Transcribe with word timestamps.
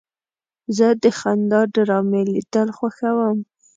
زه 0.77 0.87
د 1.03 1.05
خندا 1.19 1.61
ډرامې 1.75 2.21
لیدل 2.33 2.67
خوښوم. 2.77 3.37